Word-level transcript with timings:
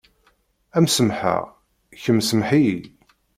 Am 0.77 0.87
semḥeɣ, 0.95 1.43
kemm 2.01 2.19
semḥ-iyi. 2.27 2.79